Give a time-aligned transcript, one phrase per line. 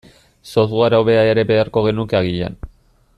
[0.51, 2.61] Software hobea ere beharko genuke agian.